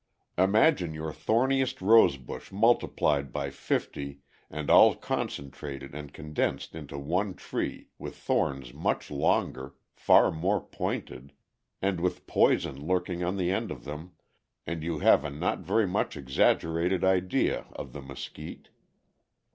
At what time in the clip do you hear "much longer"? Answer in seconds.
8.73-9.75